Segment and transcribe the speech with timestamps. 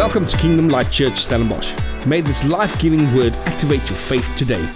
[0.00, 1.74] Welcome to Kingdom Light Church Stellenbosch.
[2.06, 4.66] May this life giving word activate your faith today.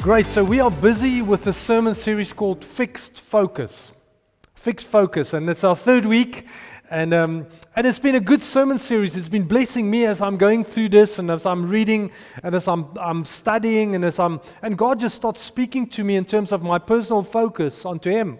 [0.00, 0.24] Great.
[0.28, 3.92] So we are busy with a sermon series called Fixed Focus.
[4.54, 6.46] Fixed Focus, and it's our third week.
[6.90, 7.46] And, um,
[7.76, 9.14] and it's been a good sermon series.
[9.14, 12.66] It's been blessing me as I'm going through this and as I'm reading and as
[12.66, 16.50] I'm, I'm studying and as I'm, and God just starts speaking to me in terms
[16.50, 18.38] of my personal focus onto Him.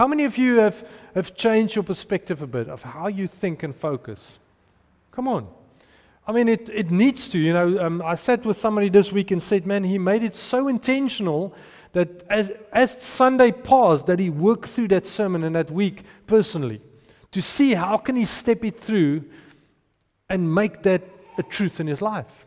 [0.00, 3.62] How many of you have, have changed your perspective a bit of how you think
[3.62, 4.38] and focus?
[5.10, 5.46] Come on.
[6.26, 7.38] I mean, it, it needs to.
[7.38, 10.34] You know, um, I sat with somebody this week and said, man, he made it
[10.34, 11.54] so intentional
[11.92, 16.80] that as, as Sunday passed, that he worked through that sermon in that week personally
[17.32, 19.22] to see how can he step it through
[20.30, 21.02] and make that
[21.36, 22.46] a truth in his life.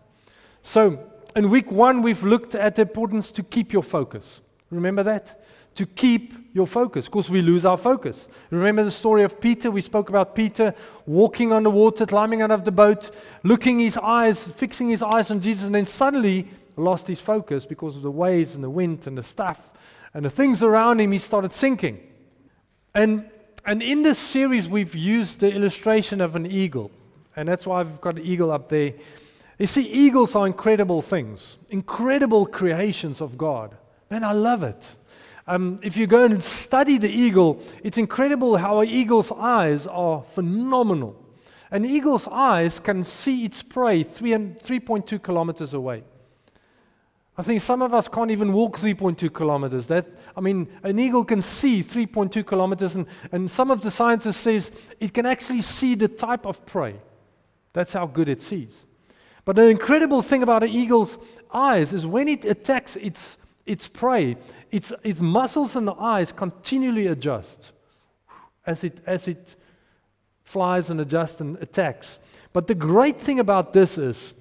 [0.64, 4.42] So in week one, we've looked at the importance to keep your focus.
[4.72, 5.43] Remember that?
[5.76, 7.06] To keep your focus.
[7.06, 8.28] Of course, we lose our focus.
[8.52, 9.72] Remember the story of Peter?
[9.72, 10.76] We spoke about Peter
[11.08, 13.10] walking on the water, climbing out of the boat,
[13.44, 16.48] looking his eyes, fixing his eyes on Jesus, and then suddenly
[16.78, 19.74] lost his focus because of the waves and the wind and the stuff
[20.14, 21.12] and the things around him.
[21.12, 22.00] He started sinking.
[22.94, 23.30] And,
[23.66, 26.92] and in this series, we've used the illustration of an eagle.
[27.36, 28.94] And that's why I've got an eagle up there.
[29.58, 33.76] You see, eagles are incredible things, incredible creations of God.
[34.10, 34.96] Man, I love it.
[35.46, 40.22] Um, if you go and study the eagle, it's incredible how an eagle's eyes are
[40.22, 41.20] phenomenal.
[41.70, 46.04] An eagle's eyes can see its prey 3.2 kilometers away.
[47.36, 49.88] I think some of us can't even walk 3.2 kilometers.
[49.88, 50.06] That,
[50.38, 54.72] I mean, an eagle can see 3.2 kilometers, and, and some of the scientists says
[55.00, 56.96] it can actually see the type of prey.
[57.74, 58.86] That's how good it sees.
[59.46, 61.18] But the incredible thing about an eagle's
[61.52, 64.38] eyes is when it attacks its, its prey,
[64.72, 67.72] its, its muscles and eyes continually adjust
[68.66, 69.56] as it, as it
[70.44, 72.20] flies and adjusts and attacks.
[72.52, 74.34] But the great thing about this is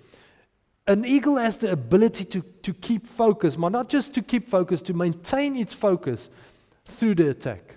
[0.87, 4.95] an eagle has the ability to, to keep focus, not just to keep focus, to
[4.95, 6.29] maintain its focus
[6.85, 7.77] through the attack.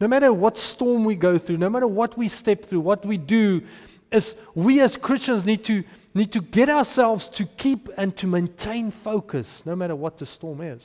[0.00, 3.16] No matter what storm we go through, no matter what we step through, what we
[3.16, 3.62] do,
[4.10, 5.84] as we as Christians need to,
[6.14, 10.60] need to get ourselves to keep and to maintain focus, no matter what the storm
[10.60, 10.82] is.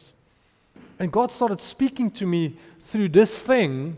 [0.99, 3.97] And God started speaking to me through this thing,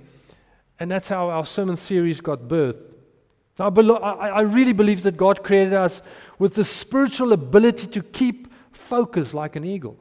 [0.79, 2.95] and that's how our sermon series got birthed.
[3.57, 6.01] Now, I really believe that God created us
[6.39, 9.97] with the spiritual ability to keep focus like an eagle.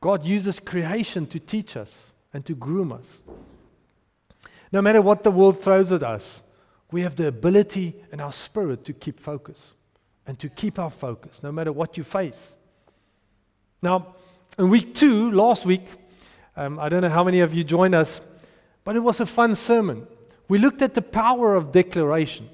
[0.00, 3.20] God uses creation to teach us and to groom us.
[4.70, 6.42] No matter what the world throws at us,
[6.92, 9.74] we have the ability in our spirit to keep focus
[10.26, 12.52] and to keep our focus no matter what you face.
[13.82, 14.14] Now,
[14.58, 15.82] in week two, last week,
[16.56, 18.20] um, I don't know how many of you joined us,
[18.84, 20.06] but it was a fun sermon.
[20.48, 22.48] We looked at the power of declaration,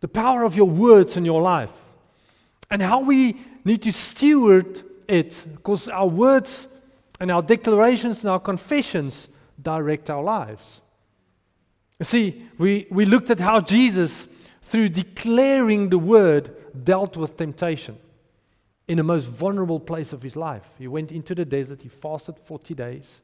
[0.00, 1.72] the power of your words in your life,
[2.70, 6.68] and how we need to steward it because our words
[7.18, 9.28] and our declarations and our confessions
[9.60, 10.80] direct our lives.
[11.98, 14.28] You see, we, we looked at how Jesus,
[14.66, 16.50] through declaring the word,
[16.84, 17.96] dealt with temptation
[18.88, 20.74] in the most vulnerable place of his life.
[20.76, 23.20] He went into the desert, he fasted 40 days,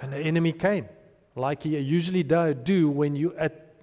[0.00, 0.88] and the enemy came,
[1.34, 3.74] like he usually do when you're at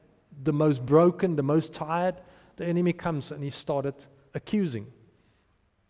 [0.41, 2.15] the most broken, the most tired.
[2.55, 3.95] The enemy comes and he started
[4.33, 4.87] accusing.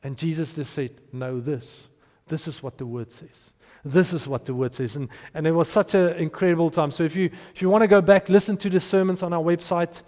[0.01, 1.83] And Jesus just said, No, this.
[2.28, 3.53] This is what the word says.
[3.85, 4.95] This is what the word says.
[4.95, 6.89] And, and it was such an incredible time.
[6.89, 9.44] So if you, if you want to go back, listen to the sermons on our
[9.44, 10.01] website,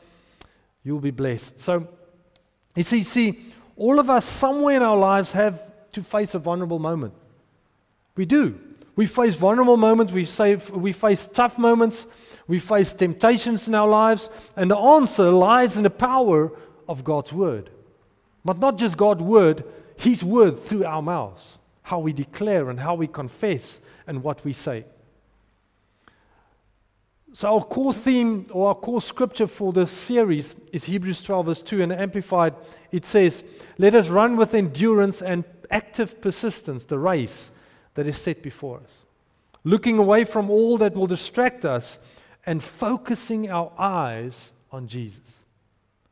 [0.85, 1.59] you'll be blessed.
[1.59, 1.88] So,
[2.75, 3.44] you see, see,
[3.75, 5.59] all of us, somewhere in our lives, have
[5.91, 7.13] to face a vulnerable moment.
[8.16, 8.57] We do.
[8.96, 12.07] We face vulnerable moments, we, say, we face tough moments,
[12.47, 16.53] we face temptations in our lives, and the answer lies in the power
[16.88, 17.72] of God's Word.
[18.46, 19.66] But not just God's Word,
[19.97, 24.53] His Word through our mouths, how we declare and how we confess and what we
[24.53, 24.85] say.
[27.35, 31.61] So, our core theme or our core scripture for this series is Hebrews 12, verse
[31.64, 31.84] 2.
[31.84, 32.55] And Amplified,
[32.93, 33.43] it says,
[33.78, 37.49] Let us run with endurance and active persistence the race
[37.96, 38.99] that is set before us,
[39.66, 41.99] looking away from all that will distract us
[42.46, 45.20] and focusing our eyes on Jesus.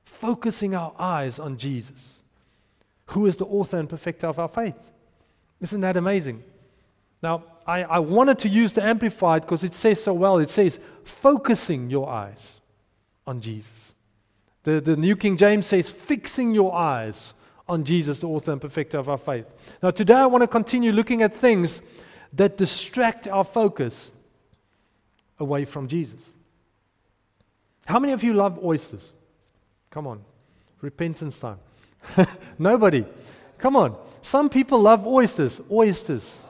[0.03, 2.19] Focusing our eyes on Jesus,
[3.05, 4.91] who is the author and perfecter of our faith.
[5.61, 6.43] Isn't that amazing?
[7.21, 10.37] Now, I, I wanted to use the Amplified because it says so well.
[10.37, 12.59] It says, focusing your eyes
[13.25, 13.93] on Jesus.
[14.63, 17.33] The, the New King James says, fixing your eyes
[17.67, 19.53] on Jesus, the author and perfecter of our faith.
[19.81, 21.81] Now, today I want to continue looking at things
[22.33, 24.11] that distract our focus
[25.39, 26.19] away from Jesus.
[27.85, 29.11] How many of you love oysters?
[29.89, 30.21] Come on,
[30.81, 31.59] repentance time.
[32.59, 33.05] Nobody.
[33.57, 33.95] Come on.
[34.21, 35.61] Some people love oysters.
[35.71, 36.41] Oysters.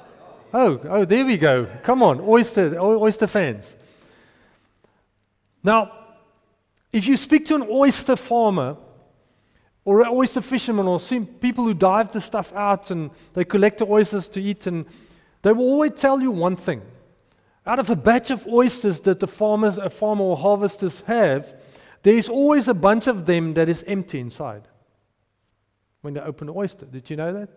[0.54, 1.66] Oh, oh, there we go.
[1.82, 3.76] Come on, oyster, oyster fans.
[5.64, 5.92] Now,
[6.92, 8.78] if you speak to an oyster farmer
[9.84, 11.00] or an oyster fisherman or
[11.42, 14.86] people who dive the stuff out and they collect the oysters to eat, and
[15.42, 16.84] they will always tell you one thing.
[17.66, 21.56] Out of a batch of oysters that the farmers, a farmer or harvesters have,
[22.04, 24.68] there's always a bunch of them that is empty inside
[26.02, 26.86] when they open an oyster.
[26.86, 27.50] Did you know that?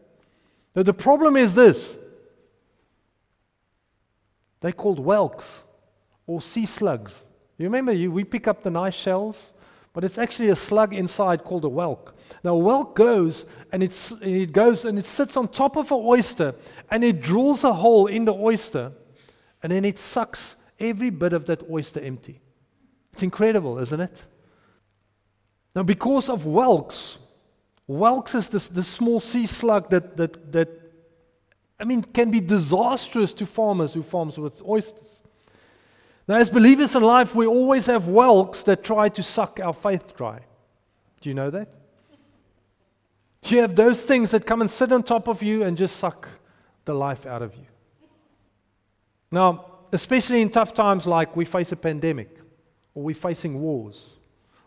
[0.75, 1.99] Now, the problem is this
[4.61, 5.63] they're called whelks
[6.27, 7.25] or sea slugs.
[7.59, 9.53] You remember, you, we pick up the nice shells,
[9.93, 12.13] but it's actually a slug inside called a whelk.
[12.45, 16.55] Now, a whelk goes and it goes and it sits on top of an oyster
[16.91, 18.93] and it drills a hole in the oyster
[19.63, 22.41] and then it sucks every bit of that oyster empty.
[23.13, 24.27] It's incredible, isn't it?
[25.75, 27.19] Now, because of whelks,
[27.87, 30.86] whelks is this, this small sea slug that, that, that,
[31.79, 35.21] I mean, can be disastrous to farmers who farms with oysters.
[36.27, 40.17] Now, as believers in life, we always have whelks that try to suck our faith
[40.17, 40.41] dry.
[41.21, 41.69] Do you know that?
[43.45, 46.29] You have those things that come and sit on top of you and just suck
[46.85, 47.67] the life out of you.
[49.31, 52.41] Now, especially in tough times like we face a pandemic,
[52.95, 54.05] or we're facing wars,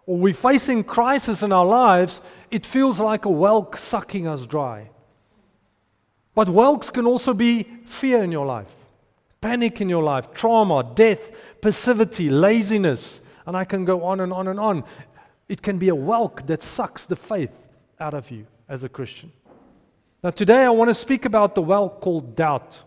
[0.05, 2.21] or we're facing crisis in our lives,
[2.51, 4.91] it feels like a whelk sucking us dry.
[6.39, 8.73] But whelks can also be fear in your life,
[9.41, 14.47] panic in your life, trauma, death, passivity, laziness, and I can go on and on
[14.47, 14.85] and on.
[15.49, 17.67] It can be a whelk that sucks the faith
[17.99, 19.33] out of you as a Christian.
[20.23, 22.83] Now, today I want to speak about the whelk called doubt.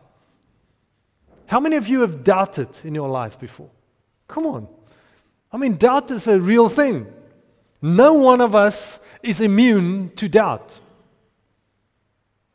[1.45, 3.69] How many of you have doubted in your life before?
[4.29, 4.67] Come on.
[5.53, 7.07] I mean, doubt is a real thing.
[7.83, 10.81] No one of us is immune to doubt.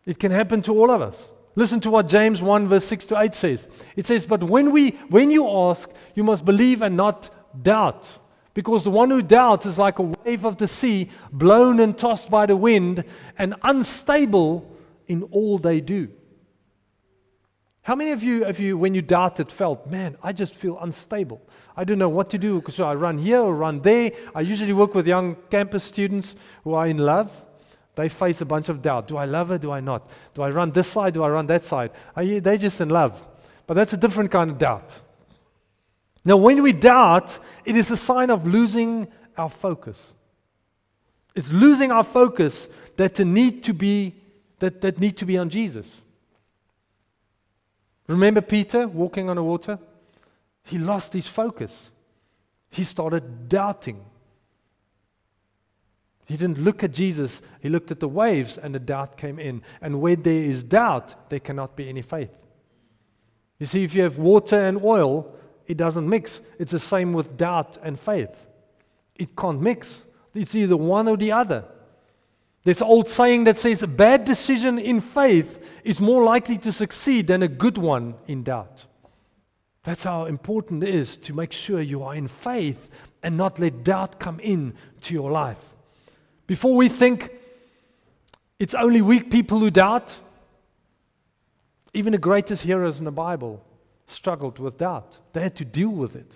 [0.07, 1.31] It can happen to all of us.
[1.55, 3.67] Listen to what James 1 verse 6 to 8 says.
[3.97, 7.29] It says, But when we when you ask, you must believe and not
[7.61, 8.07] doubt.
[8.53, 12.29] Because the one who doubts is like a wave of the sea, blown and tossed
[12.31, 13.03] by the wind,
[13.37, 14.71] and unstable
[15.07, 16.09] in all they do.
[17.81, 21.41] How many of you, of you, when you doubted, felt, man, I just feel unstable?
[21.75, 22.63] I don't know what to do.
[22.69, 24.11] So I run here or run there.
[24.33, 27.45] I usually work with young campus students who are in love.
[27.97, 29.07] They face a bunch of doubt.
[29.07, 29.57] Do I love her?
[29.57, 30.07] Do I not?
[30.35, 31.15] Do I run this side?
[31.15, 31.89] Do I run that side?
[32.15, 33.25] You, they're just in love.
[33.65, 35.01] But that's a different kind of doubt.
[36.23, 40.13] Now, when we doubt, it is a sign of losing our focus.
[41.33, 42.67] It's losing our focus
[42.97, 44.13] that the need to be
[44.59, 45.87] that, that need to be on Jesus.
[48.05, 49.79] Remember Peter walking on the water?
[50.65, 51.73] He lost his focus.
[52.69, 54.05] He started doubting.
[56.27, 59.61] He didn't look at Jesus, he looked at the waves, and the doubt came in.
[59.81, 62.45] And where there is doubt, there cannot be any faith.
[63.59, 65.33] You see, if you have water and oil,
[65.67, 66.41] it doesn't mix.
[66.59, 68.45] It's the same with doubt and faith.
[69.15, 70.05] It can't mix.
[70.33, 71.63] It's either one or the other.
[72.63, 76.73] There's an old saying that says a bad decision in faith is more likely to
[76.73, 78.85] succeed than a good one in doubt.
[79.83, 82.89] That's how important it is to make sure you are in faith
[83.23, 85.76] and not let doubt come in to your life.
[86.47, 87.31] Before we think
[88.57, 90.17] it's only weak people who doubt,
[91.93, 93.63] even the greatest heroes in the Bible
[94.07, 95.17] struggled with doubt.
[95.33, 96.31] They had to deal with it.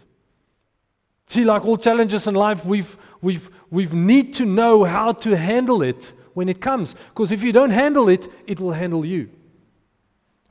[1.28, 5.82] See, like all challenges in life, we've, we've, we've need to know how to handle
[5.82, 6.94] it when it comes.
[6.94, 9.30] Because if you don't handle it, it will handle you.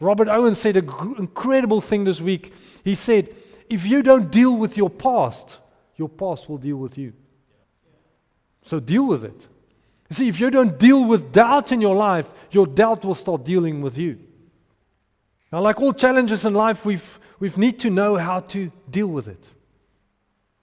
[0.01, 0.89] Robert Owen said an
[1.19, 2.55] incredible thing this week.
[2.83, 3.35] He said,
[3.69, 5.59] If you don't deal with your past,
[5.97, 7.13] your past will deal with you.
[8.63, 9.49] So deal with it.
[10.09, 13.45] You see, if you don't deal with doubt in your life, your doubt will start
[13.45, 14.19] dealing with you.
[15.53, 19.29] Now, like all challenges in life, we've, we've need to know how to deal with
[19.29, 19.45] it.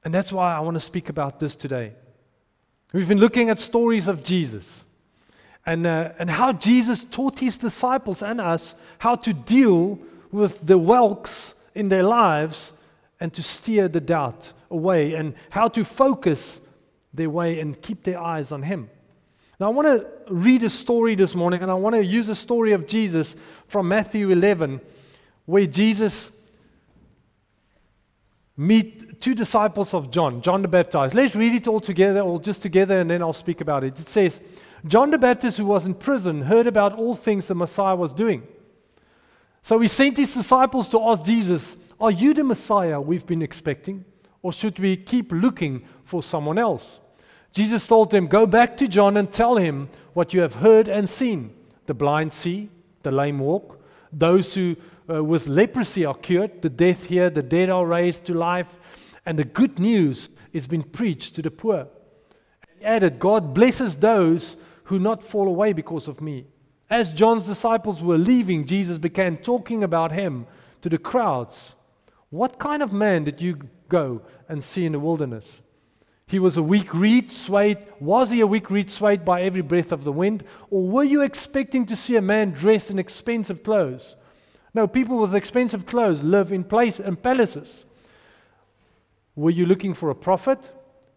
[0.03, 1.93] And that's why I want to speak about this today.
[2.93, 4.83] We've been looking at stories of Jesus
[5.65, 9.99] and, uh, and how Jesus taught his disciples and us how to deal
[10.31, 12.71] with the whelks in their lives
[13.19, 16.59] and to steer the doubt away and how to focus
[17.17, 18.89] their way and keep their eyes on him.
[19.59, 22.35] Now, I want to read a story this morning, and I want to use a
[22.35, 23.35] story of Jesus
[23.67, 24.79] from Matthew 11,
[25.45, 26.31] where Jesus
[28.55, 31.15] meet two disciples of John, John the Baptist.
[31.15, 33.99] Let's read it all together, or just together, and then I'll speak about it.
[33.99, 34.39] It says,
[34.85, 38.47] John the Baptist, who was in prison, heard about all things the Messiah was doing.
[39.63, 44.05] So he sent his disciples to ask Jesus, Are you the Messiah we've been expecting?
[44.43, 46.99] Or should we keep looking for someone else?
[47.57, 51.09] Jesus told them, Go back to John and tell him what you have heard and
[51.09, 51.55] seen.
[51.87, 52.69] The blind see,
[53.01, 53.81] the lame walk,
[54.13, 54.75] those who
[55.09, 58.79] uh, with leprosy are cured, the deaf hear, the dead are raised to life,
[59.25, 61.87] and the good news is being preached to the poor.
[62.77, 66.45] He added, God blesses those who not fall away because of me.
[66.91, 70.45] As John's disciples were leaving, Jesus began talking about him
[70.83, 71.73] to the crowds.
[72.29, 73.57] What kind of man did you
[73.89, 75.59] go and see in the wilderness?
[76.27, 77.77] He was a weak reed, swayed.
[78.01, 80.43] Was he a weak reed, swayed by every breath of the wind?
[80.69, 84.15] Or were you expecting to see a man dressed in expensive clothes?
[84.73, 87.85] No, people with expensive clothes live in, place, in palaces.
[89.35, 90.69] Were you looking for a prophet?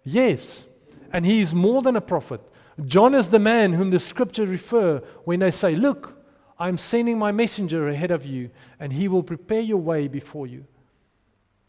[0.04, 0.64] Yes.
[1.12, 2.40] And he is more than a prophet.
[2.84, 6.16] John is the man whom the scripture refer when they say, Look,
[6.56, 10.66] I'm sending my messenger ahead of you, and he will prepare your way before you.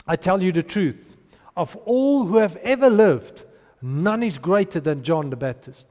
[0.06, 1.16] I tell you the truth.
[1.62, 3.46] Of all who have ever lived,
[3.84, 5.86] none is greater than John the Baptist.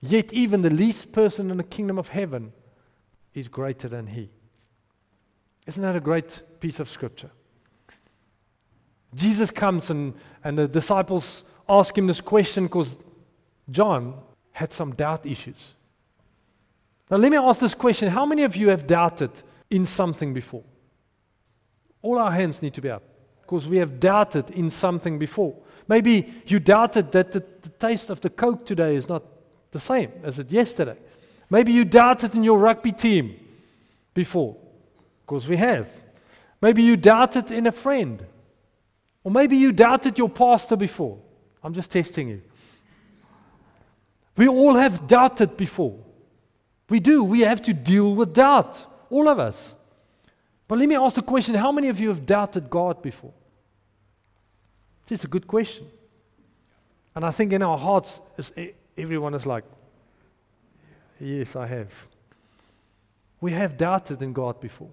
[0.00, 2.52] Yet even the least person in the kingdom of heaven
[3.32, 4.28] is greater than he.
[5.68, 7.30] Isn't that a great piece of scripture?
[9.14, 12.98] Jesus comes and, and the disciples ask him this question because
[13.70, 15.74] John had some doubt issues.
[17.08, 19.30] Now, let me ask this question How many of you have doubted
[19.70, 20.64] in something before?
[22.02, 23.07] All our hands need to be up
[23.48, 25.56] because we have doubted in something before.
[25.88, 29.22] Maybe you doubted that the, the, taste of the Coke today is not
[29.70, 30.98] the same as it yesterday.
[31.48, 33.40] Maybe you doubted in your rugby team
[34.12, 34.54] before,
[35.24, 35.88] because we have.
[36.60, 38.22] Maybe you doubted in a friend.
[39.24, 41.18] Or maybe you doubted your pastor before.
[41.64, 42.42] I'm just testing you.
[44.36, 45.98] We all have doubted before.
[46.90, 47.24] We do.
[47.24, 49.74] We have to deal with doubt, all of us.
[50.66, 53.32] But let me ask the question how many of you have doubted God before?
[55.10, 55.86] It's a good question.
[57.14, 58.20] And I think in our hearts,
[58.96, 59.64] everyone is like,
[61.20, 62.06] Yes, I have.
[63.40, 64.90] We have doubted in God before.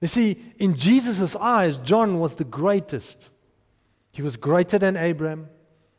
[0.00, 3.30] You see, in Jesus' eyes, John was the greatest.
[4.12, 5.48] He was greater than Abraham.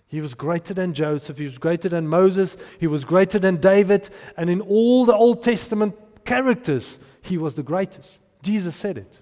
[0.07, 1.37] He was greater than Joseph.
[1.37, 2.57] He was greater than Moses.
[2.79, 4.09] He was greater than David.
[4.37, 8.11] And in all the Old Testament characters, he was the greatest.
[8.41, 9.17] Jesus said it.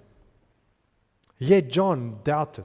[1.38, 2.64] Yet John doubted.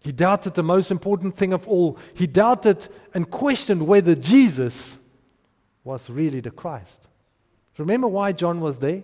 [0.00, 1.98] He doubted the most important thing of all.
[2.14, 4.96] He doubted and questioned whether Jesus
[5.84, 7.08] was really the Christ.
[7.76, 9.02] Remember why John was there?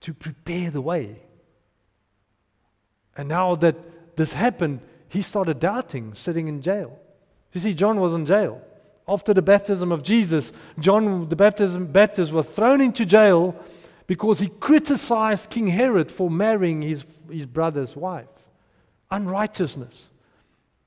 [0.00, 1.22] To prepare the way.
[3.16, 6.98] And now that this happened, he started doubting, sitting in jail.
[7.52, 8.60] You see, John was in jail.
[9.06, 13.54] After the baptism of Jesus, John the baptism, Baptist was thrown into jail
[14.06, 18.43] because he criticized King Herod for marrying his, his brother's wife
[19.10, 20.08] unrighteousness.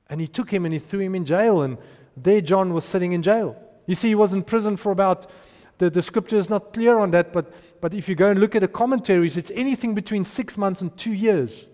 [0.10, 1.78] And he took him and he threw him in jail, and
[2.16, 3.56] there John was sitting in jail.
[3.86, 5.30] You see, he was in prison for about,
[5.78, 8.56] the, the scripture is not clear on that, but, but if you go and look
[8.56, 11.66] at the commentaries, it's anything between six months and two years.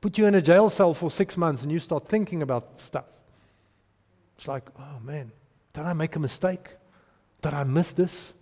[0.00, 3.20] Put you in a jail cell for six months and you start thinking about stuff.
[4.36, 5.30] It's like, oh man,
[5.74, 6.68] did I make a mistake?
[7.42, 8.32] Did I miss this?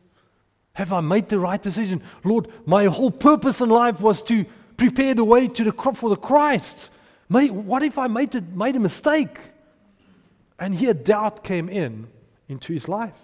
[0.75, 2.03] Have I made the right decision?
[2.23, 4.47] Lord, my whole purpose in life was to
[4.79, 6.89] prepare the way to the for the Christ.
[7.29, 9.39] What if I made, the, made a mistake?
[10.59, 12.09] And here doubt came in
[12.49, 13.21] into his life.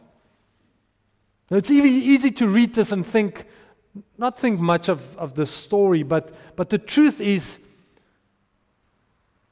[1.51, 3.47] Now it's easy, easy to read this and think,
[4.19, 7.59] not think much of, of the story, but, but the truth is,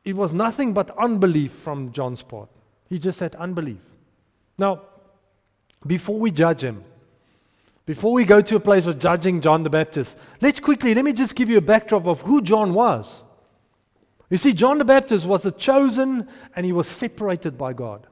[0.04, 2.50] it was nothing but unbelief from John's part.
[2.88, 3.82] He just had unbelief.
[4.58, 4.82] Now,
[5.86, 6.84] before we judge him,
[7.84, 11.12] before we go to a place of judging John the Baptist, let's quickly, let me
[11.12, 13.24] just give you a backdrop of who John was.
[14.30, 18.06] You see, John the Baptist was a chosen and he was separated by God.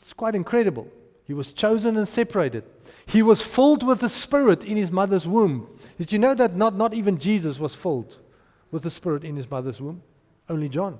[0.00, 0.88] It's quite incredible.
[1.24, 2.64] He was chosen and separated.
[3.06, 5.68] He was filled with the Spirit in his mother's womb.
[5.98, 8.18] Did you know that not, not even Jesus was filled
[8.72, 10.02] with the Spirit in his mother's womb?
[10.48, 10.98] Only John.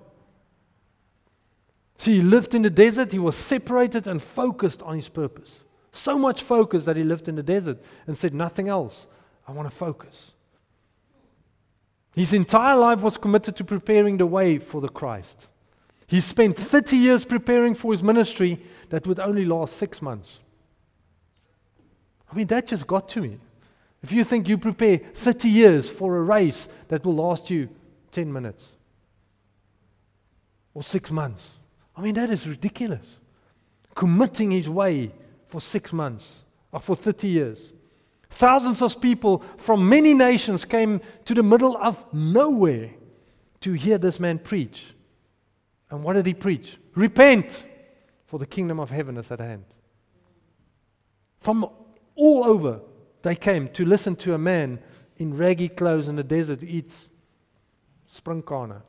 [1.99, 5.61] See, he lived in the desert, he was separated and focused on his purpose.
[5.93, 9.07] So much focus that he lived in the desert and said, Nothing else.
[9.47, 10.31] I want to focus.
[12.15, 15.49] His entire life was committed to preparing the way for the Christ.
[16.07, 20.41] He spent 30 years preparing for his ministry that would only last six months.
[22.31, 23.39] I mean, that just got to me.
[24.03, 27.69] If you think you prepare 30 years for a race that will last you
[28.13, 28.73] 10 minutes
[30.75, 31.43] or six months,
[31.97, 33.07] I mean, that is ridiculous.
[33.95, 35.13] Committing his way
[35.51, 36.25] for six months
[36.73, 37.73] or for 30 years.
[38.29, 42.91] Thousands of people from many nations came to the middle of nowhere
[43.61, 44.95] to hear this man preach.
[45.91, 46.79] And what did he preach?
[46.95, 47.67] Repent,
[48.25, 49.65] for the kingdom of heaven is at hand.
[51.41, 51.69] From
[52.15, 52.81] all over,
[53.23, 54.79] they came to listen to a man
[55.17, 57.09] in raggy clothes in the desert who eats
[58.15, 58.83] sprinkane.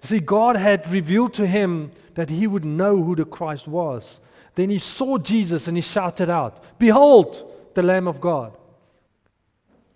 [0.00, 4.20] See, God had revealed to him that he would know who the Christ was.
[4.54, 8.56] Then he saw Jesus and he shouted out, Behold, the Lamb of God.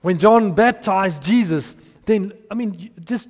[0.01, 3.29] When John baptized Jesus, then, I mean, just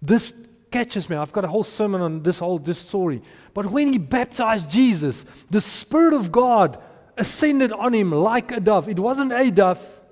[0.00, 0.32] this
[0.70, 1.16] catches me.
[1.16, 3.22] I've got a whole sermon on this whole this story.
[3.52, 6.82] But when he baptized Jesus, the Spirit of God
[7.16, 8.88] ascended on him like a dove.
[8.88, 10.02] It wasn't a dove,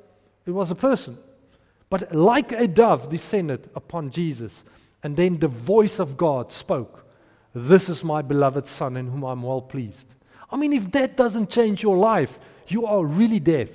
[0.47, 1.19] it was a person.
[1.91, 4.65] But like a dove descended upon Jesus.
[5.03, 7.02] And then the voice of God spoke,
[7.55, 10.07] This is my beloved Son in whom I'm well pleased.
[10.51, 13.71] I mean, if that doesn't change your life, you are really deaf.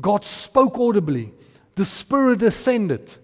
[0.00, 1.32] God spoke audibly,
[1.74, 3.14] the Spirit ascended.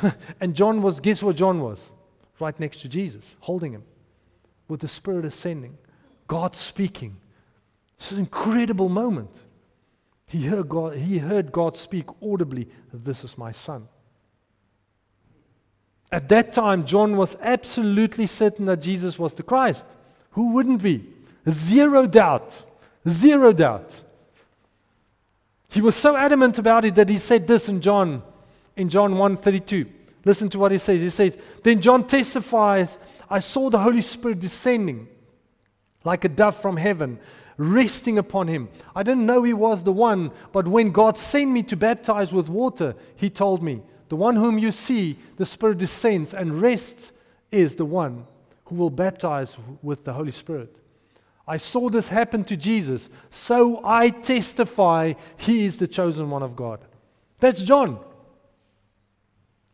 [0.40, 1.92] and John was, guess what John was?
[2.40, 3.84] Right next to Jesus, holding him
[4.68, 5.76] with the Spirit ascending,
[6.26, 7.16] God speaking.
[7.96, 9.30] It's an incredible moment.
[10.26, 13.88] He heard God, he heard God speak audibly, This is my son.
[16.10, 19.86] At that time, John was absolutely certain that Jesus was the Christ.
[20.32, 21.06] Who wouldn't be?
[21.48, 22.64] Zero doubt.
[23.06, 24.00] Zero doubt.
[25.70, 28.22] He was so adamant about it that he said this in John,
[28.76, 29.86] in John 1:32.
[30.24, 31.00] Listen to what he says.
[31.00, 32.98] He says, Then John testifies,
[33.30, 35.08] I saw the Holy Spirit descending
[36.04, 37.18] like a dove from heaven,
[37.56, 38.68] resting upon him.
[38.94, 42.48] I didn't know he was the one, but when God sent me to baptize with
[42.48, 47.12] water, he told me, The one whom you see, the Spirit descends and rests,
[47.50, 48.26] is the one
[48.66, 50.74] who will baptize with the Holy Spirit.
[51.46, 56.54] I saw this happen to Jesus, so I testify he is the chosen one of
[56.54, 56.80] God.
[57.40, 58.00] That's John.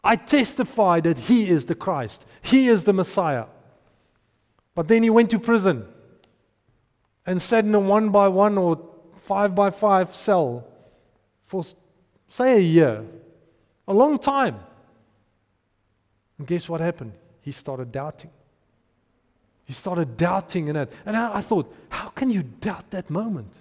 [0.05, 3.47] I testify that he is the Christ, he is the Messiah.
[4.75, 5.87] But then he went to prison
[7.27, 10.67] and sat in a one by one or five by five cell
[11.41, 11.65] for,
[12.29, 13.05] say, a year,
[13.87, 14.59] a long time.
[16.39, 17.13] And guess what happened?
[17.43, 18.31] He started doubting.
[19.65, 20.93] He started doubting in it.
[21.07, 23.53] And I, I thought, how can you doubt that moment?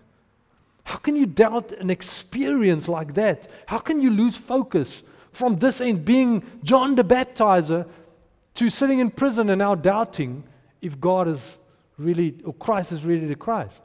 [0.84, 3.50] How can you doubt an experience like that?
[3.68, 7.88] How can you lose focus from this end, being John the Baptizer,
[8.56, 10.44] to sitting in prison and now doubting
[10.82, 11.58] if God is
[11.98, 13.82] really, or Christ is really the Christ?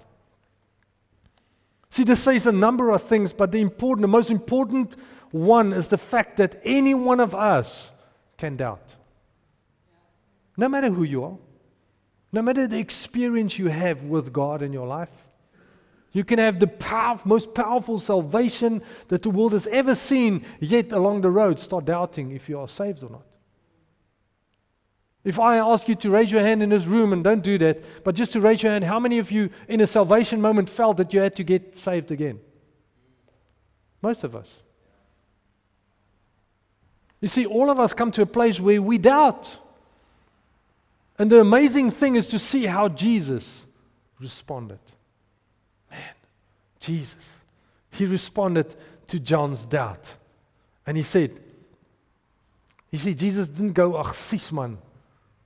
[1.98, 4.94] See, this says a number of things, but the important, the most important
[5.32, 7.90] one is the fact that any one of us
[8.37, 8.94] can doubt.
[10.56, 11.37] No matter who you are.
[12.30, 15.26] No matter the experience you have with God in your life,
[16.12, 20.92] you can have the power, most powerful salvation that the world has ever seen, yet
[20.92, 23.26] along the road start doubting if you are saved or not.
[25.24, 28.04] If I ask you to raise your hand in this room, and don't do that,
[28.04, 30.96] but just to raise your hand, how many of you in a salvation moment felt
[30.98, 32.40] that you had to get saved again?
[34.00, 34.48] Most of us.
[37.20, 39.59] You see, all of us come to a place where we doubt.
[41.18, 43.66] And the amazing thing is to see how Jesus
[44.20, 44.78] responded.
[45.90, 46.00] Man,
[46.78, 47.33] Jesus.
[47.90, 48.74] He responded
[49.09, 50.14] to John's doubt.
[50.87, 51.33] And he said,
[52.92, 54.78] You see, Jesus didn't go, Ach, cease, man.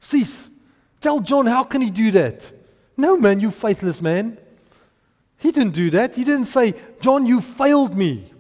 [0.02, 0.50] Cease.
[1.00, 2.52] Tell John, how can he do that?
[2.96, 4.36] No, man, you faithless man.
[5.38, 6.16] He didn't do that.
[6.16, 8.30] He didn't say, John, you failed me.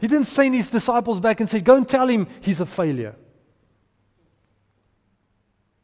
[0.00, 3.14] He didn't send his disciples back and say, Go and tell him he's a failure.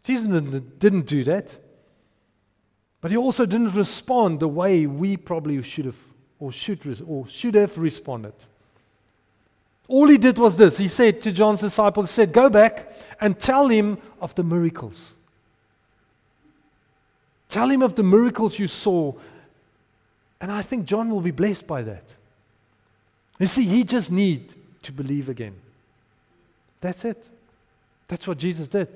[0.02, 1.56] Jesus didn't do that.
[3.00, 5.98] But he also didn't respond the way we probably should have
[6.38, 8.34] or should, or should have responded.
[9.88, 10.78] All he did was this.
[10.78, 15.14] He said to John's disciples, he said, Go back and tell him of the miracles.
[17.48, 19.12] Tell him of the miracles you saw.
[20.40, 22.14] And I think John will be blessed by that.
[23.38, 25.54] You see, he just need to believe again.
[26.80, 27.22] That's it.
[28.08, 28.88] That's what Jesus did.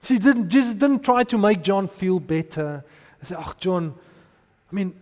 [0.00, 2.84] See, didn't, Jesus didn't try to make John feel better.
[3.20, 3.94] He said, Oh, John,
[4.70, 4.94] I mean,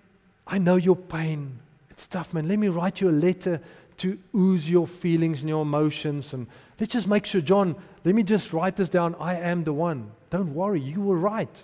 [0.47, 1.59] I know your pain.
[1.91, 2.49] It's tough, man.
[2.49, 3.61] Let me write you a letter
[3.99, 6.33] to ooze your feelings and your emotions.
[6.35, 6.47] And
[6.79, 9.15] let's just make sure, John, let me just write this down.
[9.19, 10.11] I am the one.
[10.31, 11.55] Don't worry, you were right.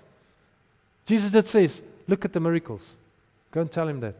[1.06, 2.82] Jesus that says, Look at the miracles.
[3.52, 4.16] Go and tell him that.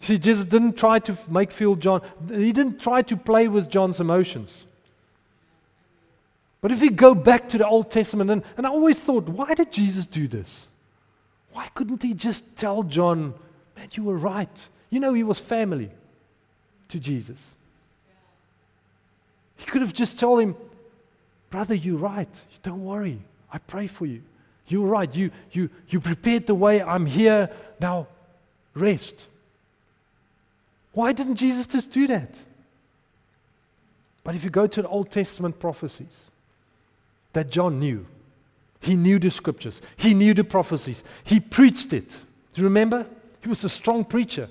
[0.00, 4.00] See, Jesus didn't try to make feel John, he didn't try to play with John's
[4.00, 4.64] emotions.
[6.60, 9.54] But if you go back to the Old Testament, and, and I always thought, why
[9.54, 10.66] did Jesus do this?
[11.52, 13.34] Why couldn't he just tell John,
[13.76, 14.68] man, you were right?
[14.90, 15.90] You know, he was family
[16.88, 17.36] to Jesus.
[19.56, 20.56] He could have just told him,
[21.50, 22.28] brother, you're right.
[22.62, 23.20] Don't worry.
[23.52, 24.22] I pray for you.
[24.66, 25.12] You're right.
[25.14, 26.82] You, you, you prepared the way.
[26.82, 27.50] I'm here.
[27.80, 28.06] Now,
[28.74, 29.26] rest.
[30.92, 32.34] Why didn't Jesus just do that?
[34.24, 36.24] But if you go to the Old Testament prophecies
[37.32, 38.06] that John knew,
[38.80, 42.10] he knew the scriptures, he knew the prophecies, he preached it.
[42.10, 43.06] Do you remember?
[43.40, 44.48] He was a strong preacher.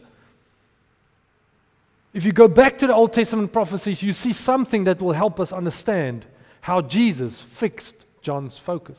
[2.18, 5.40] If you go back to the Old Testament prophecies, you see something that will help
[5.40, 6.26] us understand
[6.62, 8.98] how Jesus fixed John's focus.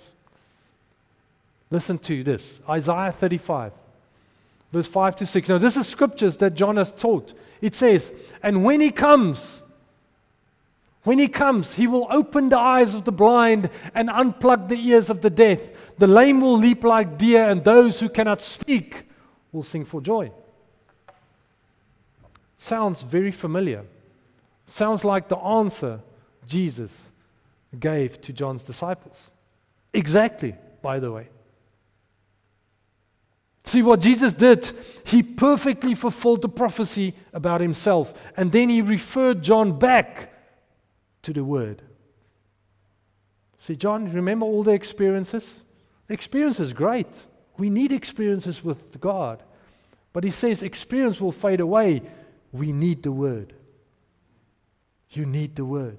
[1.69, 3.73] Listen to this Isaiah 35,
[4.71, 5.49] verse 5 to 6.
[5.49, 7.37] Now, this is scriptures that John has taught.
[7.61, 9.63] It says, And when he comes,
[11.03, 15.11] when he comes, he will open the eyes of the blind and unplug the ears
[15.11, 15.73] of the deaf.
[15.99, 19.09] The lame will leap like deer, and those who cannot speak
[19.51, 20.31] will sing for joy.
[22.59, 23.85] Sounds very familiar.
[24.67, 26.01] Sounds like the answer
[26.47, 26.93] Jesus
[27.79, 29.31] gave to John's disciples.
[29.95, 31.29] Exactly, by the way.
[33.65, 34.71] See what Jesus did?
[35.05, 38.13] He perfectly fulfilled the prophecy about himself.
[38.37, 40.33] And then he referred John back
[41.23, 41.83] to the Word.
[43.59, 45.45] See, John, remember all the experiences?
[46.07, 47.09] The experience is great.
[47.59, 49.43] We need experiences with God.
[50.13, 52.03] But he says experience will fade away.
[52.53, 53.53] We need the Word.
[55.11, 55.99] You need the Word.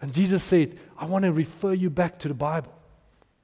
[0.00, 2.72] And Jesus said, I want to refer you back to the Bible.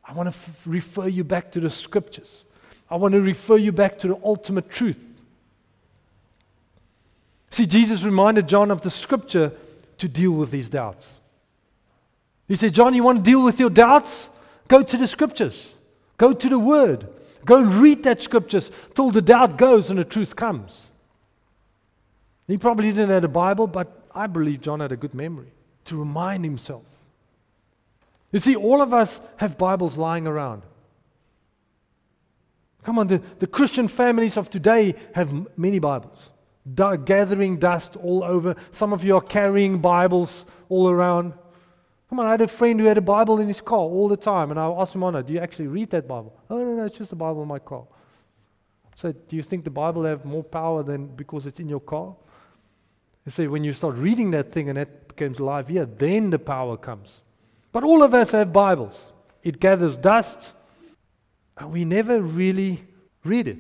[0.05, 2.45] I want to f- refer you back to the Scriptures.
[2.91, 5.01] I want to refer you back to the ultimate truth.
[7.51, 9.53] See, Jesus reminded John of the Scripture
[9.99, 11.13] to deal with these doubts.
[12.47, 14.29] He said, John, you want to deal with your doubts?
[14.69, 15.67] Go to the Scriptures,
[16.19, 17.09] go to the Word.
[17.45, 20.87] Go and read that Scriptures till the doubt goes and the truth comes.
[22.47, 25.53] He probably didn't have a Bible, but I believe John had a good memory
[25.87, 26.85] to remind himself.
[28.33, 30.63] You see, all of us have Bibles lying around.
[32.83, 36.19] Come on, the, the Christian families of today have m- many Bibles,
[37.05, 38.57] gathering dust all over.
[38.73, 41.33] Some of you are carrying Bibles all around.
[42.11, 44.19] Come on, I had a friend who had a Bible in his car all the
[44.19, 46.39] time, and I asked him, Honor, do you actually read that Bible?
[46.51, 47.87] Oh, no, no, it's just a Bible in my car.
[48.97, 52.15] So, do you think the Bible have more power than because it's in your car?
[53.25, 56.39] You see, when you start reading that thing and that becomes alive, yeah, then the
[56.39, 57.21] power comes.
[57.73, 59.01] But all of us have Bibles.
[59.43, 60.53] It gathers dust,
[61.57, 62.85] and we never really
[63.25, 63.59] read it.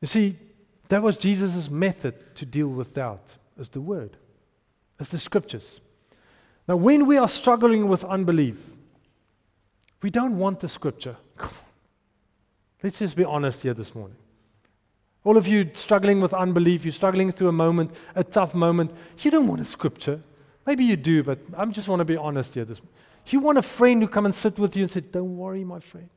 [0.00, 0.36] You see,
[0.88, 4.16] that was Jesus' method to deal with doubt, as the Word,
[5.00, 5.80] as the Scriptures.
[6.68, 8.70] Now, when we are struggling with unbelief,
[10.02, 11.16] we don't want the Scripture.
[12.82, 14.16] Let's just be honest here this morning.
[15.26, 19.32] All of you struggling with unbelief, you're struggling through a moment, a tough moment, you
[19.32, 20.22] don't want a Scripture.
[20.64, 22.80] Maybe you do, but I just want to be honest here this.
[23.26, 25.80] You want a friend to come and sit with you and say, Don't worry, my
[25.80, 26.08] friend.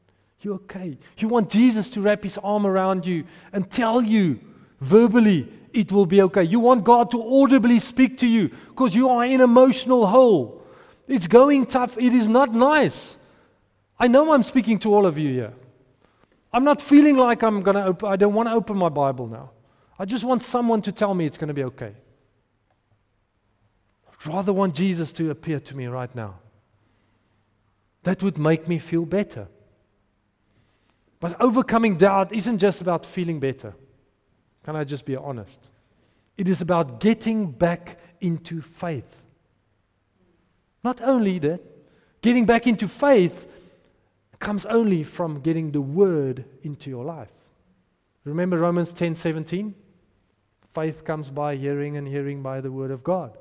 [0.41, 0.95] You're okay.
[1.17, 4.39] You want Jesus to wrap his arm around you and tell you
[4.80, 6.43] verbally, it will be okay.
[6.43, 10.63] You want God to audibly speak to you because you are in emotional hole.
[11.08, 11.98] It's going tough.
[11.98, 13.15] It is not nice.
[14.00, 15.54] I know I'm speaking to all of you here.
[16.51, 19.27] I'm not feeling like I'm going to open, I don't want to open my Bible
[19.27, 19.51] now.
[19.97, 21.93] I just want someone to tell me it's going to be okay.
[24.07, 26.39] I'd rather want Jesus to appear to me right now.
[28.03, 29.47] That would make me feel better.
[31.19, 33.75] But overcoming doubt isn't just about feeling better.
[34.63, 35.59] Can I just be honest?
[36.38, 39.23] It is about getting back into faith.
[40.83, 41.62] Not only that,
[42.21, 43.47] getting back into faith
[44.39, 47.34] comes only from getting the word into your life.
[48.23, 49.75] Remember Romans 10 17?
[50.69, 53.38] Faith comes by hearing, and hearing by the word of God.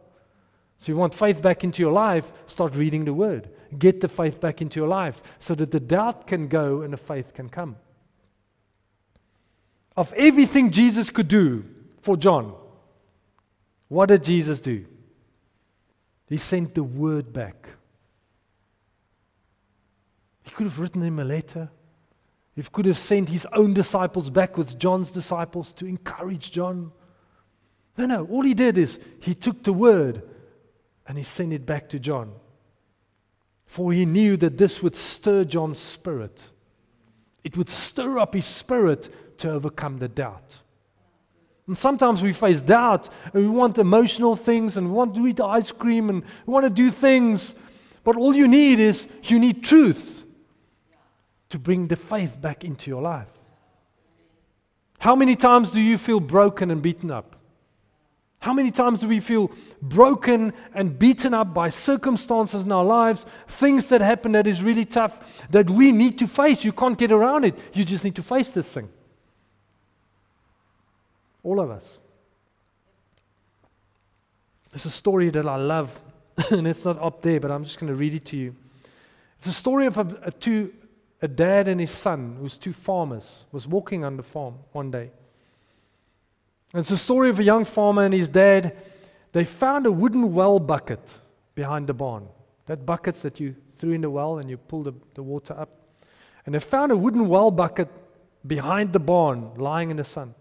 [0.78, 3.50] So, you want faith back into your life, start reading the word.
[3.76, 6.96] Get the faith back into your life so that the doubt can go and the
[6.96, 7.76] faith can come.
[9.96, 11.64] Of everything Jesus could do
[12.00, 12.54] for John,
[13.88, 14.86] what did Jesus do?
[16.28, 17.68] He sent the word back.
[20.48, 21.68] He could have written him a letter.
[22.56, 26.90] He could have sent his own disciples back with John's disciples to encourage John.
[27.98, 30.22] No, no, all he did is he took the word
[31.06, 32.32] and he sent it back to John.
[33.66, 36.40] For he knew that this would stir John's spirit.
[37.44, 40.56] It would stir up his spirit to overcome the doubt.
[41.66, 45.40] And sometimes we face doubt and we want emotional things and we want to eat
[45.40, 47.54] ice cream and we want to do things.
[48.02, 50.17] But all you need is you need truth.
[51.50, 53.30] To bring the faith back into your life.
[54.98, 57.36] How many times do you feel broken and beaten up?
[58.40, 59.50] How many times do we feel
[59.82, 64.84] broken and beaten up by circumstances in our lives, things that happen that is really
[64.84, 66.64] tough that we need to face?
[66.64, 67.58] You can't get around it.
[67.72, 68.88] You just need to face this thing.
[71.42, 71.98] All of us.
[74.70, 75.98] There's a story that I love,
[76.50, 78.54] and it's not up there, but I'm just going to read it to you.
[79.38, 80.72] It's a story of a, a, two,
[81.20, 85.10] a dad and his son, who's two farmers, was walking on the farm one day.
[86.72, 88.76] And it's a story of a young farmer and his dad.
[89.32, 91.18] They found a wooden well bucket
[91.54, 92.28] behind the barn.
[92.66, 95.70] That bucket that you threw in the well and you pull the, the water up.
[96.44, 97.88] And they found a wooden well bucket
[98.46, 100.34] behind the barn lying in the sun.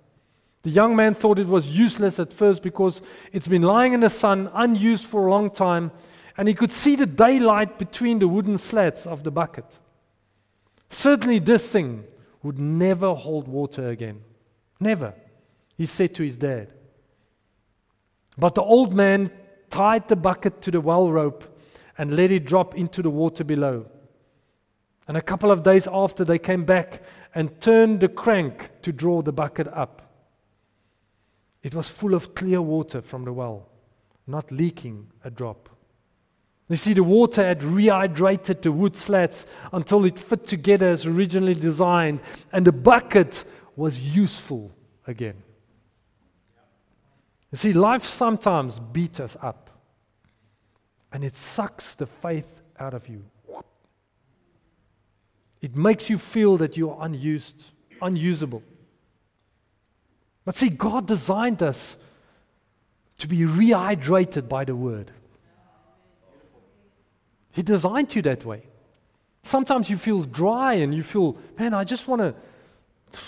[0.63, 4.09] The young man thought it was useless at first because it's been lying in the
[4.09, 5.91] sun, unused for a long time,
[6.37, 9.65] and he could see the daylight between the wooden slats of the bucket.
[11.07, 12.03] Certainly, this thing
[12.43, 14.23] would never hold water again.
[14.77, 15.13] Never,
[15.77, 16.73] he said to his dad.
[18.37, 19.31] But the old man
[19.69, 21.45] tied the bucket to the well rope
[21.97, 23.85] and let it drop into the water below.
[25.07, 27.01] And a couple of days after, they came back
[27.33, 30.11] and turned the crank to draw the bucket up.
[31.63, 33.69] It was full of clear water from the well,
[34.27, 35.69] not leaking a drop.
[36.69, 41.53] You see, the water had rehydrated the wood slats until it fit together as originally
[41.53, 44.71] designed, and the bucket was useful
[45.05, 45.41] again.
[47.51, 49.69] You see, life sometimes beats us up,
[51.13, 53.23] and it sucks the faith out of you.
[55.61, 57.69] It makes you feel that you are unused,
[58.01, 58.61] unusable.
[60.43, 61.95] But see, God designed us
[63.19, 65.11] to be rehydrated by the word.
[67.57, 68.61] He designed you that way.
[69.41, 72.35] Sometimes you feel dry and you feel, man, I just want to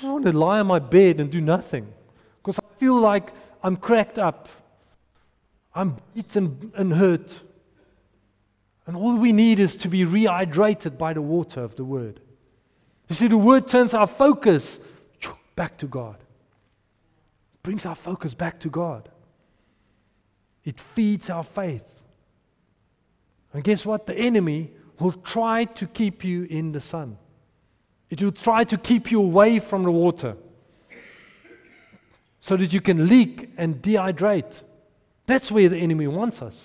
[0.04, 1.92] want to lie on my bed and do nothing
[2.38, 3.32] because I feel like
[3.64, 4.48] I'm cracked up.
[5.74, 7.42] I'm beaten and hurt.
[8.86, 12.20] And all we need is to be rehydrated by the water of the Word.
[13.08, 14.80] You see, the Word turns our focus
[15.56, 16.18] back to God,
[17.64, 19.10] brings our focus back to God.
[20.64, 22.04] It feeds our faith.
[23.54, 24.06] And guess what?
[24.06, 27.18] The enemy will try to keep you in the sun.
[28.10, 30.36] It will try to keep you away from the water
[32.40, 34.52] so that you can leak and dehydrate.
[35.26, 36.60] That's where the enemy wants us.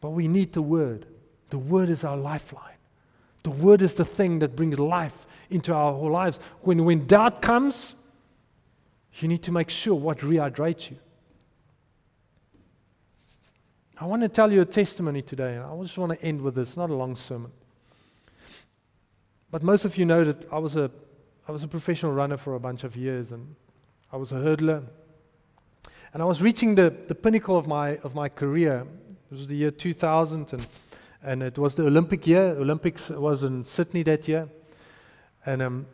[0.00, 1.06] But we need the Word.
[1.50, 2.76] The Word is our lifeline.
[3.42, 6.40] The Word is the thing that brings life into our whole lives.
[6.62, 7.94] When, when doubt comes,
[9.14, 10.96] you need to make sure what rehydrates you.
[14.02, 16.76] I want to tell you a testimony today, I just want to end with this,
[16.76, 17.52] not a long sermon.
[19.52, 20.90] But most of you know that I was a,
[21.46, 23.54] I was a professional runner for a bunch of years, and
[24.12, 24.82] I was a hurdler.
[26.12, 28.84] And I was reaching the, the pinnacle of my, of my career.
[29.30, 30.66] It was the year 2000, and,
[31.22, 32.56] and it was the Olympic year.
[32.58, 34.48] Olympics was in Sydney that year.
[35.46, 35.86] And, um,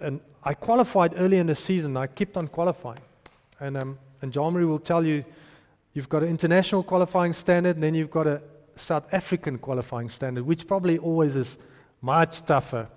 [0.00, 1.98] and I qualified early in the season.
[1.98, 3.00] I kept on qualifying.
[3.60, 5.22] And, um, and John Marie will tell you
[5.94, 8.42] You've got an international qualifying standard, and then you've got a
[8.74, 11.56] South African qualifying standard, which probably always is
[12.02, 12.88] much tougher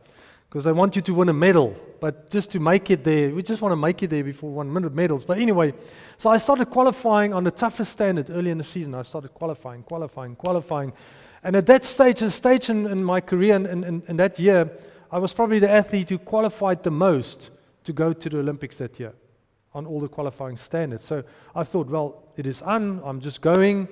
[0.50, 1.76] because they want you to win a medal.
[2.00, 4.74] But just to make it there, we just want to make it there before one
[4.74, 5.24] minute medals.
[5.24, 5.76] But anyway,
[6.18, 8.96] so I started qualifying on the toughest standard early in the season.
[8.96, 10.94] I started qualifying, qualifying, qualifying.
[11.44, 14.72] And at that stage, a stage in, in my career, in, in, in that year,
[15.12, 17.52] I was probably the athlete who qualified the most
[17.84, 19.14] to go to the Olympics that year
[19.74, 21.06] on all the qualifying standards.
[21.06, 21.24] So
[21.56, 23.88] I thought, well, it is on, I'm just going.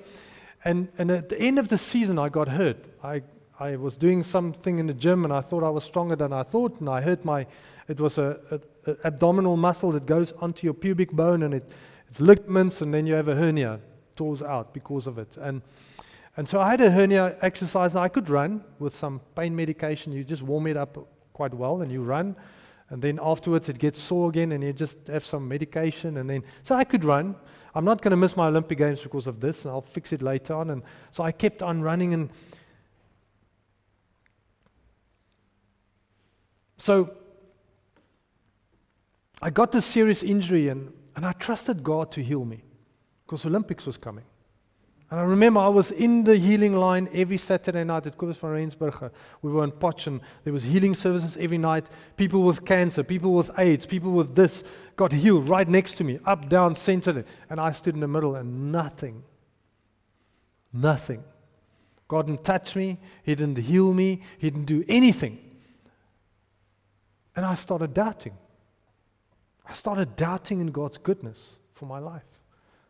[0.64, 2.84] And, and at the end of the season, I got hurt.
[3.04, 3.22] I,
[3.58, 6.42] I was doing something in the gym and I thought I was stronger than I
[6.42, 7.46] thought, and I hurt my,
[7.88, 11.70] it was a, a, a abdominal muscle that goes onto your pubic bone and it,
[12.08, 13.80] it's ligaments, and then you have a hernia,
[14.14, 15.36] tores out because of it.
[15.40, 15.62] And,
[16.36, 20.12] and so I had a hernia exercise, and I could run with some pain medication.
[20.12, 20.98] You just warm it up
[21.32, 22.36] quite well, and you run
[22.90, 26.42] and then afterwards it gets sore again and you just have some medication and then
[26.64, 27.34] so i could run.
[27.74, 29.64] I'm not going to miss my olympic games because of this.
[29.64, 30.70] And i'll fix it later on.
[30.70, 32.30] And so i kept on running and
[36.78, 37.10] so
[39.42, 42.62] i got this serious injury and, and i trusted god to heal me
[43.24, 44.24] because olympics was coming
[45.10, 48.50] and I remember I was in the healing line every Saturday night at Kobus van
[48.50, 49.12] Rensburg.
[49.40, 51.86] We were in Potch and there was healing services every night.
[52.16, 54.64] People with cancer, people with AIDS, people with this
[54.96, 57.24] got healed right next to me, up, down, center.
[57.48, 59.22] And I stood in the middle and nothing,
[60.72, 61.22] nothing
[62.08, 65.38] God didn't touch me, He didn't heal me, He didn't do anything.
[67.34, 68.36] And I started doubting.
[69.68, 71.40] I started doubting in God's goodness
[71.72, 72.22] for my life.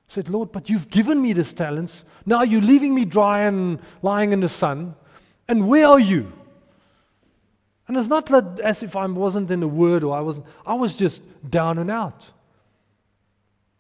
[0.08, 2.04] Said, Lord, but you've given me these talents.
[2.24, 4.94] Now you're leaving me dry and lying in the sun.
[5.48, 6.32] And where are you?
[7.88, 10.96] And it's not as if I wasn't in the Word or I wasn't, I was
[10.96, 12.30] just down and out.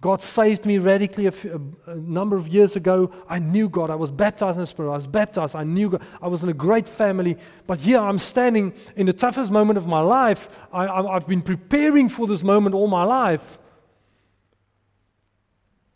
[0.00, 3.10] God saved me radically a, few, a, number of years ago.
[3.28, 3.88] I knew God.
[3.88, 4.90] I was baptized in the Spirit.
[4.90, 5.56] I was baptized.
[5.56, 6.02] I knew God.
[6.20, 7.36] I was in a great family.
[7.66, 10.48] But here I'm standing in the toughest moment of my life.
[10.72, 13.58] I, I, I've been preparing for this moment all my life.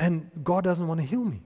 [0.01, 1.43] And God doesn't want to heal me.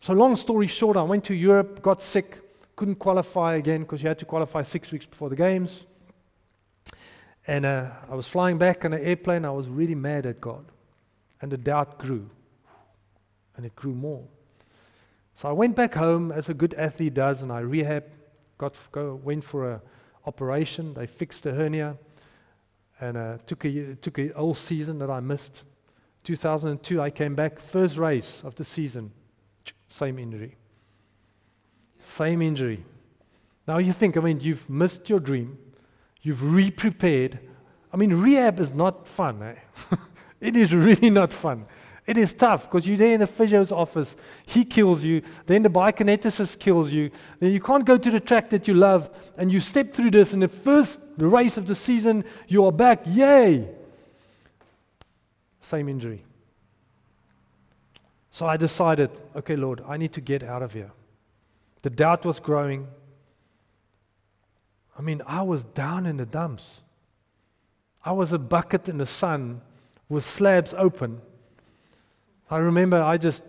[0.00, 2.38] So, long story short, I went to Europe, got sick,
[2.76, 5.84] couldn't qualify again because you had to qualify six weeks before the games.
[7.46, 9.46] And uh, I was flying back on an airplane.
[9.46, 10.66] I was really mad at God.
[11.40, 12.28] And the doubt grew.
[13.56, 14.24] And it grew more.
[15.36, 18.04] So I went back home as a good athlete does, and I rehab,
[18.58, 19.80] got go, went for an
[20.26, 20.92] operation.
[20.92, 21.96] They fixed the hernia,
[23.00, 25.64] and uh, took a took a whole season that I missed.
[26.26, 29.12] 2002, I came back first race of the season,
[29.86, 30.56] same injury,
[32.00, 32.84] same injury.
[33.68, 35.56] Now you think, I mean, you've missed your dream.
[36.22, 37.38] You've re prepared.
[37.92, 39.40] I mean, rehab is not fun.
[39.40, 39.54] Eh?
[40.40, 41.66] it is really not fun.
[42.04, 44.16] It is tough because you're there in the physio's office.
[44.46, 45.22] He kills you.
[45.46, 47.12] Then the biokineticist kills you.
[47.38, 49.10] Then you can't go to the track that you love.
[49.36, 50.32] And you step through this.
[50.32, 53.02] and the first race of the season, you are back.
[53.06, 53.68] Yay!
[55.66, 56.22] Same injury.
[58.30, 60.92] So I decided, okay, Lord, I need to get out of here.
[61.82, 62.86] The doubt was growing.
[64.96, 66.82] I mean, I was down in the dumps.
[68.04, 69.60] I was a bucket in the sun
[70.08, 71.20] with slabs open.
[72.48, 73.42] I remember I just,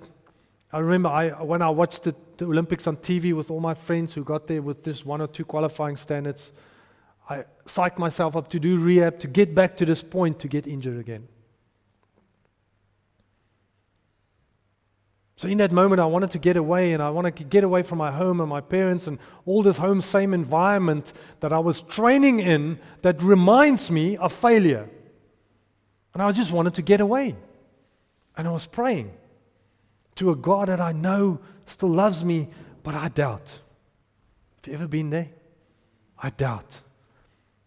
[0.74, 4.16] I remember I, when I watched the, the Olympics on TV with all my friends
[4.16, 6.52] who got there with this one or two qualifying standards,
[7.30, 10.66] I psyched myself up to do rehab to get back to this point to get
[10.66, 11.28] injured again.
[15.38, 17.84] So, in that moment, I wanted to get away and I wanted to get away
[17.84, 21.84] from my home and my parents and all this home same environment that I was
[21.84, 24.90] training in that reminds me of failure.
[26.16, 27.36] And I just wanted to get away.
[28.36, 29.12] And I was praying
[30.16, 32.48] to a God that I know still loves me,
[32.82, 33.48] but I doubt.
[34.56, 35.30] Have you ever been there?
[36.18, 36.82] I doubt.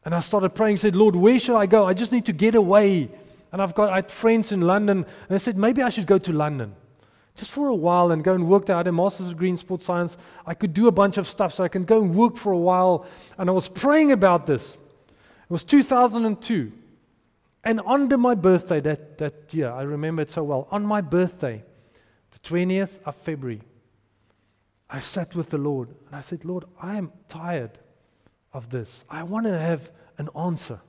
[0.05, 1.87] And I started praying, said, Lord, where should I go?
[1.87, 3.09] I just need to get away.
[3.53, 6.19] And I've got I had friends in London, and I said, maybe I should go
[6.19, 6.75] to London
[7.35, 8.77] just for a while and go and work there.
[8.77, 10.17] I had a master's degree in sports science.
[10.47, 12.59] I could do a bunch of stuff, so I can go and work for a
[12.59, 13.07] while.
[13.39, 14.73] And I was praying about this.
[14.73, 16.73] It was 2002.
[17.63, 21.63] And under my birthday that, that year, I remember it so well, on my birthday,
[22.31, 23.63] the 20th of February,
[24.89, 27.79] I sat with the Lord and I said, Lord, I am tired
[28.53, 29.05] of this.
[29.09, 30.81] I want to have an answer.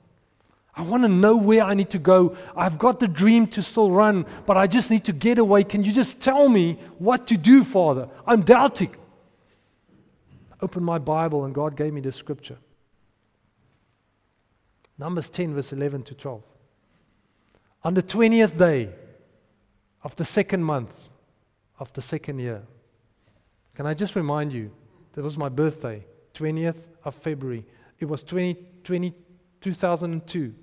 [0.74, 2.36] I want to know where I need to go.
[2.56, 5.64] I've got the dream to still run, but I just need to get away.
[5.64, 8.08] Can you just tell me what to do, Father?
[8.26, 8.94] I'm doubting.
[10.62, 12.56] Open my Bible and God gave me the scripture.
[14.96, 16.44] Numbers 10, verse 11 to 12.
[17.84, 18.90] On the 20th day
[20.04, 21.10] of the second month
[21.78, 22.62] of the second year,
[23.74, 24.70] can I just remind you,
[25.14, 27.66] that was my birthday, 20th of February.
[27.98, 29.14] It was 20, 20
[29.62, 30.54] 2002.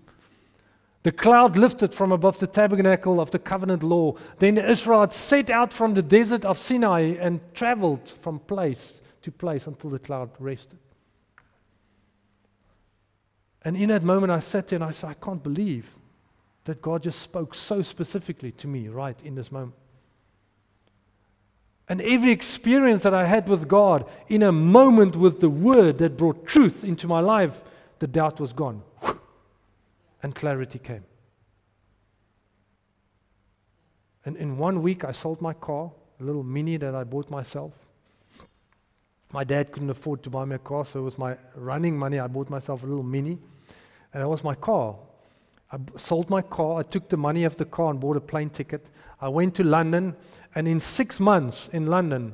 [1.03, 4.15] The cloud lifted from above the tabernacle of the covenant law.
[4.39, 9.65] Then Israel set out from the desert of Sinai and traveled from place to place
[9.65, 10.79] until the cloud rested.
[13.61, 15.95] And in that moment, I sat there and I said, I can't believe
[16.65, 19.75] that God just spoke so specifically to me right in this moment.
[21.87, 26.17] And every experience that I had with God in a moment with the word that
[26.17, 27.63] brought truth into my life,
[27.99, 28.83] the doubt was gone
[30.21, 31.03] and clarity came.
[34.25, 37.73] And in one week, I sold my car, a little mini that I bought myself.
[39.31, 42.19] My dad couldn't afford to buy me a car, so it was my running money.
[42.19, 43.37] I bought myself a little mini,
[44.13, 44.95] and it was my car.
[45.71, 46.79] I sold my car.
[46.79, 48.89] I took the money of the car and bought a plane ticket.
[49.21, 50.15] I went to London,
[50.55, 52.33] and in six months in London,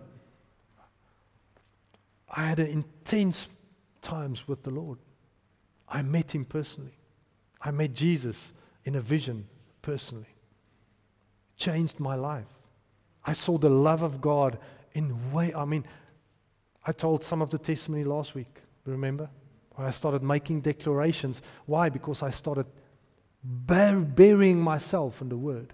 [2.30, 3.48] I had intense
[4.02, 5.00] times with the Lord.
[5.88, 6.98] I met him personally.
[7.66, 8.38] I met Jesus
[8.84, 9.48] in a vision
[9.82, 10.36] personally.
[11.58, 12.48] Changed my life.
[13.26, 14.60] I saw the love of God
[14.94, 15.52] in way.
[15.54, 15.84] I mean,
[16.86, 19.30] I told some of the testimony last week, remember?
[19.74, 21.42] When I started making declarations.
[21.66, 21.90] Why?
[21.90, 22.68] Because I started
[23.44, 25.74] burying myself in the Word.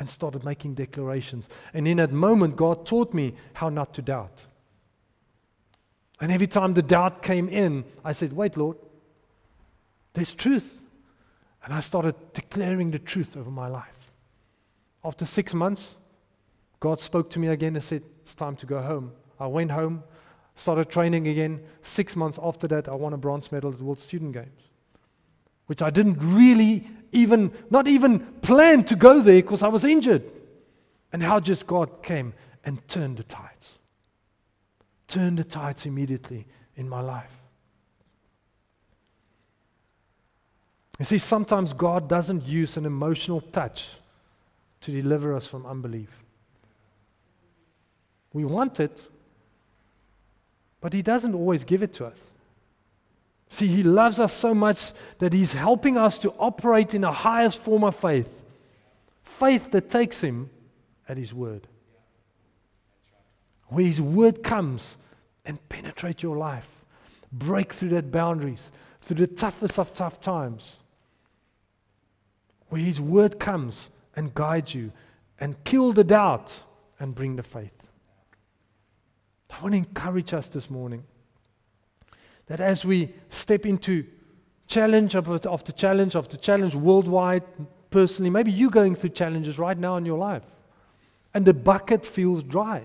[0.00, 1.48] and started making declarations.
[1.74, 4.46] And in that moment, God taught me how not to doubt.
[6.20, 8.76] And every time the doubt came in, I said, Wait, Lord,
[10.12, 10.84] there's truth.
[11.68, 14.10] And I started declaring the truth over my life.
[15.04, 15.96] After six months,
[16.80, 19.12] God spoke to me again and said, It's time to go home.
[19.38, 20.02] I went home,
[20.54, 21.60] started training again.
[21.82, 24.62] Six months after that, I won a bronze medal at the World Student Games,
[25.66, 30.22] which I didn't really even, not even plan to go there because I was injured.
[31.12, 32.32] And how just God came
[32.64, 33.78] and turned the tides.
[35.06, 36.46] Turned the tides immediately
[36.76, 37.42] in my life.
[40.98, 43.88] You see, sometimes God doesn't use an emotional touch
[44.80, 46.24] to deliver us from unbelief.
[48.32, 49.08] We want it,
[50.80, 52.16] but He doesn't always give it to us.
[53.48, 57.58] See, He loves us so much that He's helping us to operate in the highest
[57.58, 58.44] form of faith
[59.22, 60.50] faith that takes Him
[61.08, 61.68] at His word.
[63.68, 64.96] Where His word comes
[65.44, 66.84] and penetrates your life,
[67.30, 70.76] break through that boundaries, through the toughest of tough times.
[72.68, 74.92] Where His word comes and guides you
[75.40, 76.62] and kill the doubt
[76.98, 77.88] and bring the faith.
[79.50, 81.04] I want to encourage us this morning
[82.46, 84.04] that as we step into
[84.66, 87.42] challenge after challenge after challenge worldwide,
[87.90, 90.48] personally, maybe you're going through challenges right now in your life,
[91.34, 92.82] and the bucket feels dry.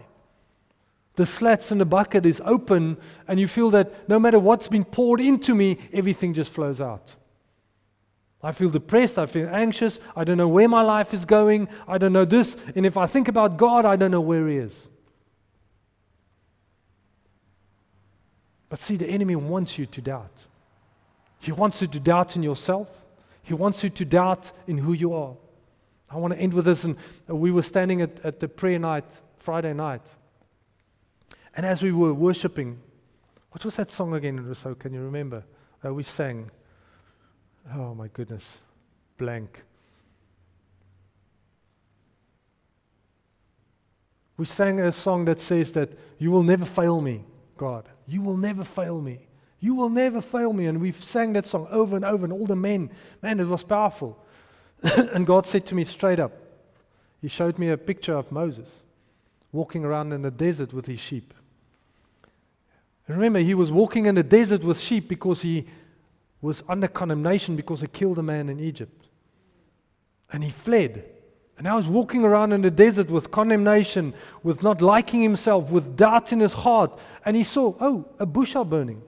[1.15, 4.85] The slats in the bucket is open, and you feel that no matter what's been
[4.85, 7.15] poured into me, everything just flows out.
[8.43, 9.17] I feel depressed.
[9.17, 9.99] I feel anxious.
[10.15, 11.69] I don't know where my life is going.
[11.87, 12.57] I don't know this.
[12.75, 14.75] And if I think about God, I don't know where He is.
[18.67, 20.45] But see, the enemy wants you to doubt.
[21.39, 23.05] He wants you to doubt in yourself.
[23.43, 25.35] He wants you to doubt in who you are.
[26.09, 26.83] I want to end with this.
[26.83, 29.05] And we were standing at, at the prayer night,
[29.37, 30.01] Friday night.
[31.55, 32.79] And as we were worshiping,
[33.51, 34.75] what was that song again, Rousseau?
[34.75, 35.43] Can you remember?
[35.85, 36.49] Uh, we sang.
[37.71, 38.59] Oh my goodness.
[39.17, 39.63] Blank.
[44.37, 47.23] We sang a song that says that you will never fail me,
[47.55, 47.87] God.
[48.07, 49.27] You will never fail me.
[49.59, 50.65] You will never fail me.
[50.65, 52.89] And we've sang that song over and over, and all the men,
[53.21, 54.17] man, it was powerful.
[54.81, 56.33] and God said to me straight up,
[57.21, 58.69] He showed me a picture of Moses
[59.53, 61.33] walking around in the desert with his sheep.
[63.07, 65.67] And remember, he was walking in the desert with sheep because he
[66.43, 69.07] was under condemnation because he killed a man in Egypt.
[70.31, 71.05] And he fled.
[71.57, 74.13] And now he's walking around in the desert with condemnation,
[74.43, 76.99] with not liking himself, with doubt in his heart.
[77.23, 79.01] And he saw, oh, a bush are burning.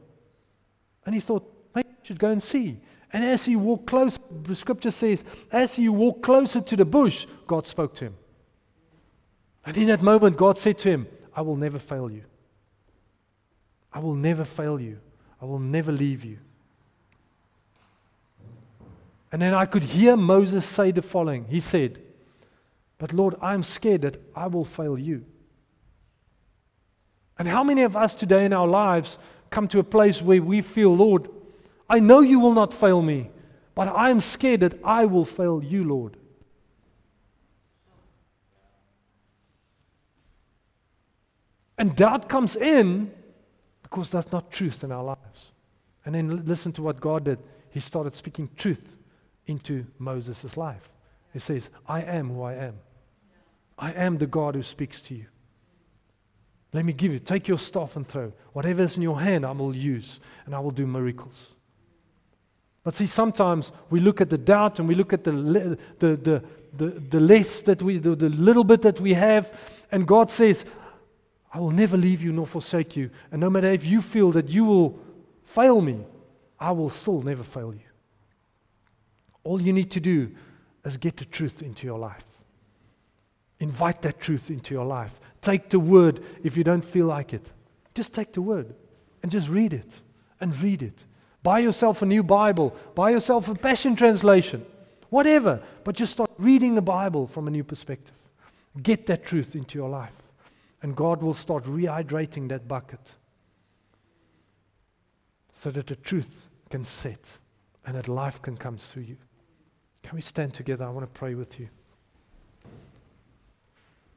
[1.05, 2.79] And he thought, maybe I should go and see.
[3.11, 7.27] And as he walked close, the scripture says, as he walked closer to the bush,
[7.47, 8.15] God spoke to him.
[9.65, 12.23] And in that moment, God said to him, I will never fail you.
[13.91, 14.99] I will never fail you.
[15.41, 16.37] I will never leave you.
[19.35, 22.01] And then I could hear Moses say the following He said,
[22.97, 25.25] but Lord, I'm scared that I will fail you.
[27.37, 29.17] And how many of us today in our lives
[29.49, 31.27] come to a place where we feel, Lord,
[31.89, 33.29] I know you will not fail me,
[33.75, 36.15] but I'm scared that I will fail you, Lord.
[41.77, 43.11] And doubt comes in
[43.83, 45.51] because that's not truth in our lives.
[46.05, 47.39] And then listen to what God did.
[47.69, 48.95] He started speaking truth
[49.47, 50.89] into Moses' life.
[51.33, 52.75] He says, I am who I am.
[53.77, 55.25] I am the God who speaks to you.
[56.73, 58.33] Let me give you, take your staff and throw.
[58.53, 61.35] Whatever is in your hand, I will use, and I will do miracles.
[62.83, 65.77] But see, sometimes we look at the doubt and we look at the, the,
[66.15, 66.43] the,
[66.73, 69.57] the, the less that we, the, the little bit that we have,
[69.91, 70.65] and God says,
[71.51, 73.09] I will never leave you nor forsake you.
[73.31, 74.99] And no matter if you feel that you will
[75.43, 76.05] fail me,
[76.59, 77.84] I will still never fail you.
[79.45, 80.31] All you need to do
[80.83, 82.25] is get the truth into your life.
[83.59, 85.19] Invite that truth into your life.
[85.41, 87.53] Take the word if you don't feel like it.
[87.93, 88.75] Just take the word
[89.23, 89.89] and just read it
[90.41, 91.05] and read it.
[91.43, 94.65] Buy yourself a new Bible, buy yourself a Passion Translation,
[95.09, 98.15] whatever, but just start reading the Bible from a new perspective.
[98.81, 100.23] Get that truth into your life,
[100.81, 103.13] and God will start rehydrating that bucket
[105.53, 107.37] so that the truth can set
[107.85, 109.17] and that life can come through you.
[110.05, 110.85] Can we stand together?
[110.85, 111.67] I want to pray with you.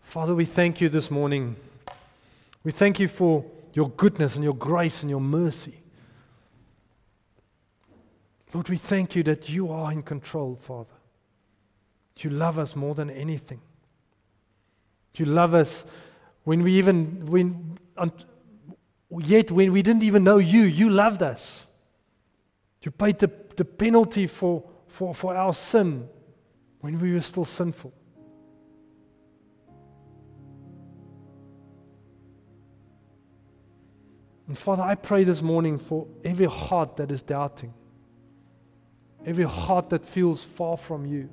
[0.01, 1.57] Father, we thank you this morning.
[2.63, 5.81] We thank you for your goodness and your grace and your mercy.
[8.53, 10.93] Lord, we thank you that you are in control, Father.
[12.19, 13.63] You love us more than anything.
[15.15, 15.87] You love us
[16.45, 17.79] when we even, when,
[19.23, 21.65] yet when we didn't even know you, you loved us.
[22.83, 26.09] You paid the, the penalty for, for, for our sin
[26.81, 27.93] when we were still sinful.
[34.49, 37.75] And Father, I pray this morning for every heart that is doubting,
[39.27, 41.29] every heart that feels far from you,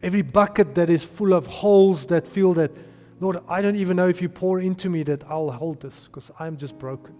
[0.00, 2.70] every bucket that is full of holes that feel that,
[3.18, 6.30] Lord, I don't even know if you pour into me that I'll hold this because
[6.38, 7.16] I'm just broken.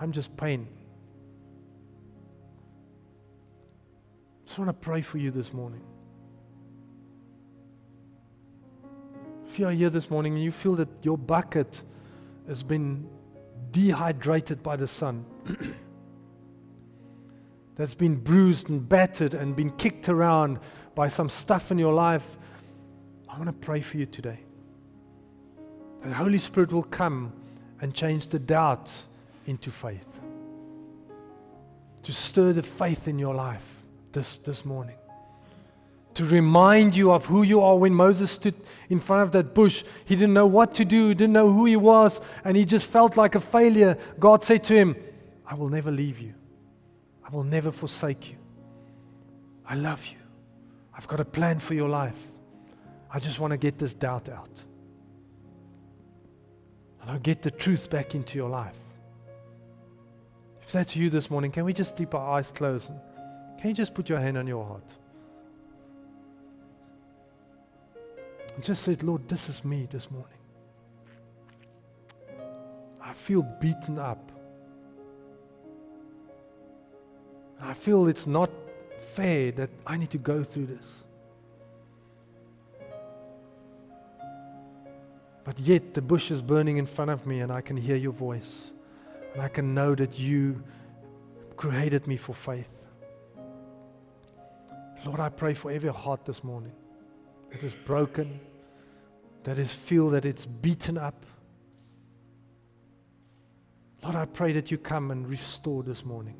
[0.00, 0.66] I'm just pain.
[4.52, 5.80] Just want to pray for you this morning.
[9.48, 11.80] If you are here this morning and you feel that your bucket
[12.46, 13.08] has been
[13.70, 15.24] dehydrated by the sun,
[17.76, 20.58] that's been bruised and battered and been kicked around
[20.94, 22.36] by some stuff in your life,
[23.30, 24.40] I want to pray for you today.
[26.04, 27.32] The Holy Spirit will come
[27.80, 28.92] and change the doubt
[29.46, 30.20] into faith.
[32.02, 33.81] To stir the faith in your life
[34.12, 34.96] this, this morning
[36.14, 37.76] to remind you of who you are.
[37.76, 38.54] When Moses stood
[38.88, 41.64] in front of that bush, he didn't know what to do, he didn't know who
[41.64, 43.96] he was, and he just felt like a failure.
[44.18, 44.96] God said to him,
[45.46, 46.34] I will never leave you,
[47.24, 48.36] I will never forsake you.
[49.66, 50.18] I love you.
[50.94, 52.22] I've got a plan for your life.
[53.10, 54.50] I just want to get this doubt out.
[57.00, 58.78] And I'll get the truth back into your life.
[60.62, 62.90] If that's you this morning, can we just keep our eyes closed?
[63.62, 64.82] Can you just put your hand on your heart?
[68.56, 70.40] And just said, Lord, this is me this morning.
[73.00, 74.32] I feel beaten up.
[77.60, 78.50] I feel it's not
[78.98, 80.88] fair that I need to go through this.
[85.44, 88.10] But yet the bush is burning in front of me and I can hear your
[88.10, 88.72] voice.
[89.34, 90.64] And I can know that you
[91.56, 92.86] created me for faith.
[95.04, 96.72] Lord, I pray for every heart this morning
[97.50, 98.40] that is broken,
[99.44, 101.26] that is feel that it's beaten up.
[104.02, 106.36] Lord, I pray that you come and restore this morning.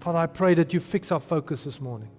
[0.00, 2.10] Father, I pray that you fix our focus this morning.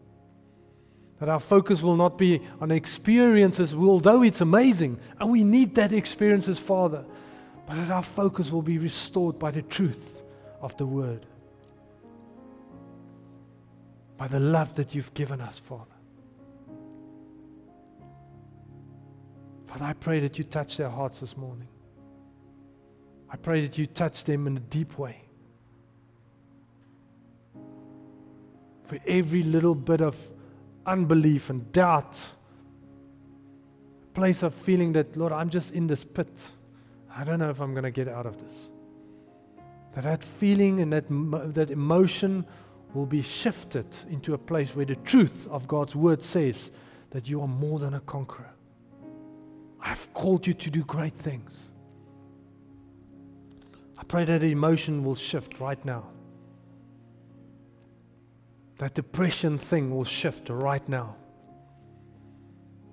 [1.19, 5.93] That our focus will not be on experiences, although it's amazing, and we need that
[5.93, 7.05] experiences, Father,
[7.67, 10.23] but that our focus will be restored by the truth
[10.61, 11.25] of the Word,
[14.17, 15.85] by the love that you've given us, Father.
[19.67, 21.67] Father, I pray that you touch their hearts this morning.
[23.29, 25.23] I pray that you touch them in a deep way.
[28.83, 30.15] For every little bit of
[30.85, 32.17] unbelief and doubt,
[34.13, 36.31] place of feeling that, Lord, I'm just in this pit.
[37.15, 38.53] I don't know if I'm going to get out of this.
[39.95, 41.05] That that feeling and that,
[41.55, 42.45] that emotion
[42.93, 46.71] will be shifted into a place where the truth of God's word says
[47.09, 48.51] that you are more than a conqueror.
[49.81, 51.69] I've called you to do great things.
[53.97, 56.05] I pray that emotion will shift right now.
[58.77, 61.15] That depression thing will shift right now.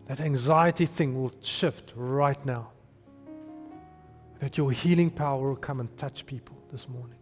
[0.06, 2.70] That anxiety thing will shift right now.
[4.40, 7.19] That your healing power will come and touch people this morning.